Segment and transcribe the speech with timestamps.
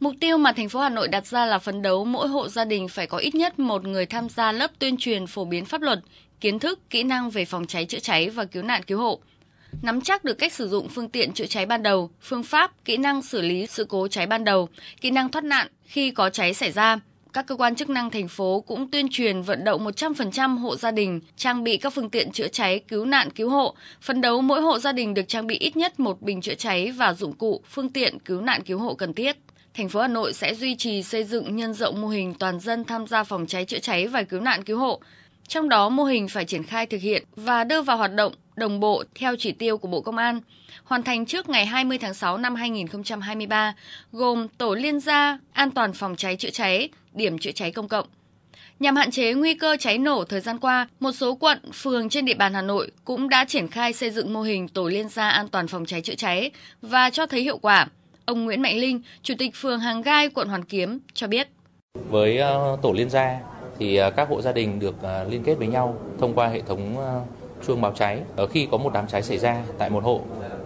[0.00, 2.64] Mục tiêu mà thành phố Hà Nội đặt ra là phấn đấu mỗi hộ gia
[2.64, 5.80] đình phải có ít nhất một người tham gia lớp tuyên truyền phổ biến pháp
[5.80, 6.00] luật,
[6.40, 9.18] kiến thức, kỹ năng về phòng cháy chữa cháy và cứu nạn cứu hộ.
[9.82, 12.96] Nắm chắc được cách sử dụng phương tiện chữa cháy ban đầu, phương pháp, kỹ
[12.96, 14.68] năng xử lý sự cố cháy ban đầu,
[15.00, 16.98] kỹ năng thoát nạn khi có cháy xảy ra.
[17.32, 20.90] Các cơ quan chức năng thành phố cũng tuyên truyền vận động 100% hộ gia
[20.90, 24.60] đình trang bị các phương tiện chữa cháy, cứu nạn, cứu hộ, phấn đấu mỗi
[24.60, 27.62] hộ gia đình được trang bị ít nhất một bình chữa cháy và dụng cụ,
[27.70, 29.36] phương tiện cứu nạn cứu hộ cần thiết
[29.76, 32.84] thành phố Hà Nội sẽ duy trì xây dựng nhân rộng mô hình toàn dân
[32.84, 35.00] tham gia phòng cháy chữa cháy và cứu nạn cứu hộ.
[35.48, 38.80] Trong đó mô hình phải triển khai thực hiện và đưa vào hoạt động đồng
[38.80, 40.40] bộ theo chỉ tiêu của Bộ Công an,
[40.84, 43.74] hoàn thành trước ngày 20 tháng 6 năm 2023,
[44.12, 48.06] gồm tổ liên gia an toàn phòng cháy chữa cháy, điểm chữa cháy công cộng.
[48.80, 52.24] Nhằm hạn chế nguy cơ cháy nổ thời gian qua, một số quận, phường trên
[52.24, 55.28] địa bàn Hà Nội cũng đã triển khai xây dựng mô hình tổ liên gia
[55.28, 56.50] an toàn phòng cháy chữa cháy
[56.82, 57.86] và cho thấy hiệu quả.
[58.26, 61.48] Ông Nguyễn Mạnh Linh, Chủ tịch phường Hàng Gai, quận Hoàn Kiếm cho biết.
[62.08, 63.40] Với ờ, tổ liên gia
[63.78, 66.60] thì ờ, các hộ gia đình được ờ, liên kết với nhau thông qua hệ
[66.60, 66.96] thống
[67.66, 68.22] chuông báo cháy.
[68.36, 70.20] Ở khi có một đám cháy xảy ra tại một hộ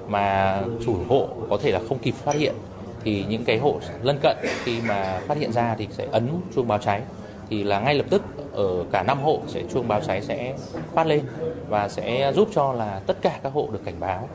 [0.09, 2.55] mà chủ hộ có thể là không kịp phát hiện
[3.05, 6.69] thì những cái hộ lân cận khi mà phát hiện ra thì sẽ ấn chuông
[6.69, 7.03] báo cháy
[7.51, 8.23] thì là ngay lập tức
[8.53, 10.55] ở cả năm hộ sẽ chuông báo cháy sẽ
[10.95, 11.23] phát lên
[11.69, 14.29] và sẽ giúp cho là tất cả các hộ được cảnh báo.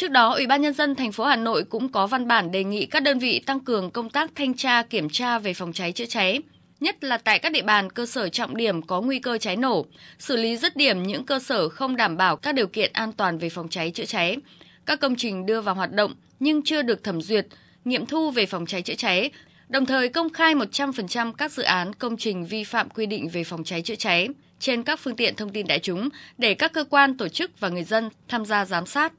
[0.00, 2.64] Trước đó, Ủy ban nhân dân thành phố Hà Nội cũng có văn bản đề
[2.64, 5.92] nghị các đơn vị tăng cường công tác thanh tra kiểm tra về phòng cháy
[5.92, 6.40] chữa cháy,
[6.80, 9.86] nhất là tại các địa bàn cơ sở trọng điểm có nguy cơ cháy nổ,
[10.18, 13.38] xử lý dứt điểm những cơ sở không đảm bảo các điều kiện an toàn
[13.38, 14.36] về phòng cháy chữa cháy.
[14.86, 17.46] Các công trình đưa vào hoạt động nhưng chưa được thẩm duyệt,
[17.84, 19.30] nghiệm thu về phòng cháy chữa cháy,
[19.68, 23.44] đồng thời công khai 100% các dự án công trình vi phạm quy định về
[23.44, 24.28] phòng cháy chữa cháy
[24.58, 27.68] trên các phương tiện thông tin đại chúng để các cơ quan, tổ chức và
[27.68, 29.12] người dân tham gia giám sát.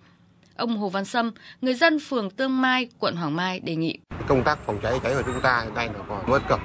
[0.55, 3.97] Ông Hồ Văn Sâm, người dân phường Tương Mai, quận Hoàng Mai đề nghị.
[4.27, 6.59] Công tác phòng cháy cháy của chúng ta hiện nay là còn bất cập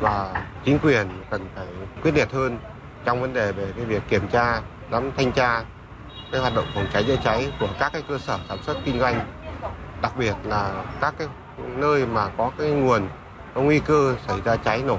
[0.00, 1.66] và chính quyền cần phải
[2.02, 2.58] quyết liệt hơn
[3.04, 4.60] trong vấn đề về cái việc kiểm tra,
[4.92, 5.64] giám thanh tra
[6.32, 9.00] cái hoạt động phòng cháy chữa cháy của các cái cơ sở sản xuất kinh
[9.00, 9.26] doanh,
[10.02, 11.28] đặc biệt là các cái
[11.76, 13.08] nơi mà có cái nguồn
[13.54, 14.98] có nguy cơ xảy ra cháy nổ